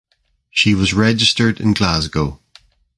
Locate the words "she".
0.49-0.73